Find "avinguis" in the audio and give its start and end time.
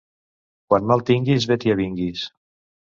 1.77-2.27